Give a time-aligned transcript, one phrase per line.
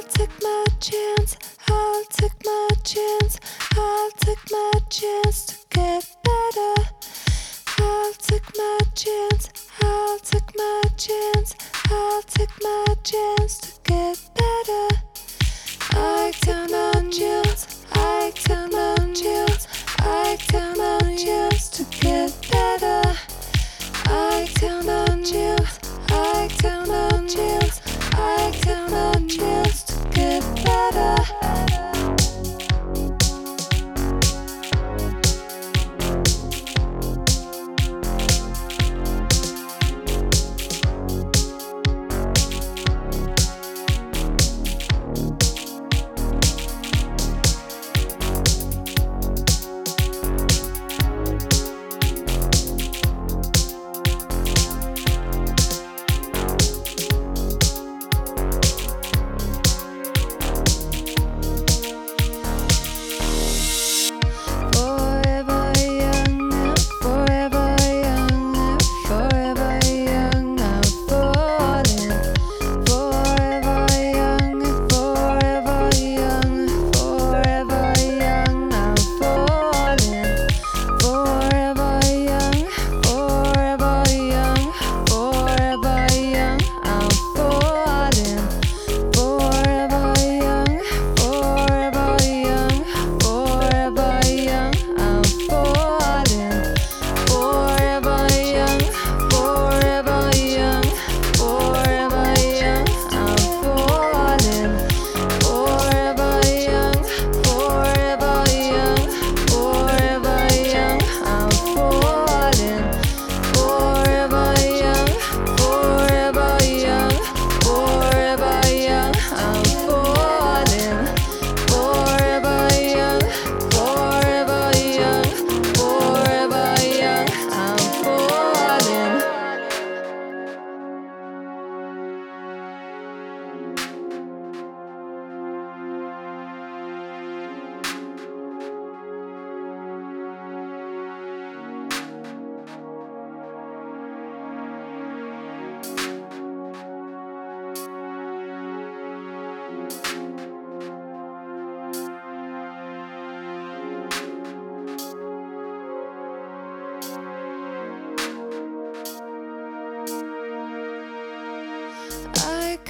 [0.00, 1.36] I'll take my chance,
[1.68, 3.38] I'll take my chance,
[3.76, 6.88] I'll take my chance to get better.
[7.80, 11.54] I'll take my chance, I'll take my chance,
[11.90, 15.02] I'll take my chance to get better.
[15.92, 17.79] I count on chance.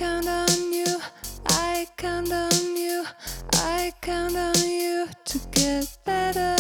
[0.01, 0.99] count on you,
[1.47, 3.05] I count on you,
[3.53, 6.57] I count on you to get better.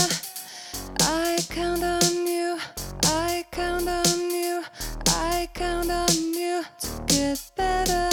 [1.00, 2.58] I count on you,
[3.04, 4.62] I count on you,
[5.06, 8.10] I count on you to get better.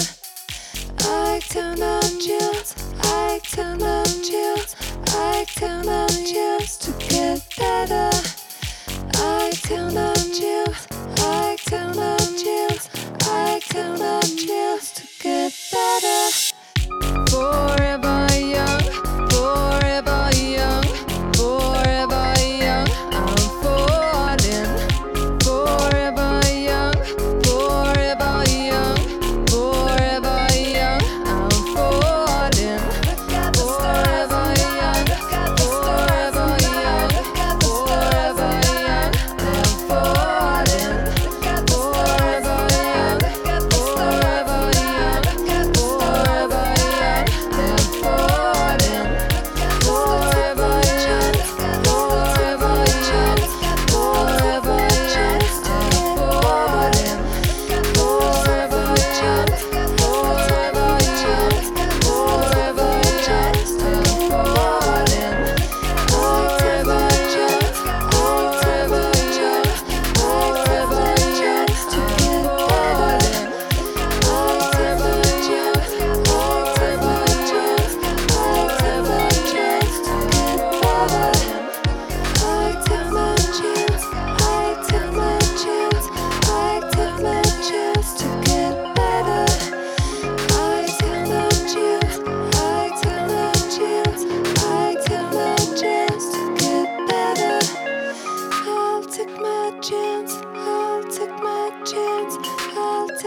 [0.99, 2.53] I count on you,
[3.03, 4.06] I count on you.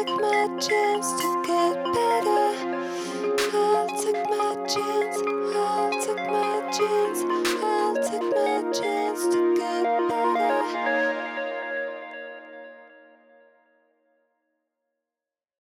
[0.07, 1.90] took my chance to get